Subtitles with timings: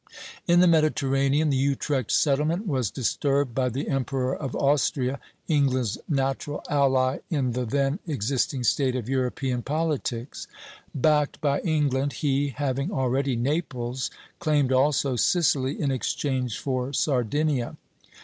[0.47, 6.63] In the Mediterranean, the Utrecht settlement was disturbed by the emperor of Austria, England's natural
[6.67, 10.47] ally in the then existing state of European politics.
[10.95, 14.09] Backed by England, he, having already Naples,
[14.39, 17.77] claimed also Sicily in exchange for Sardinia.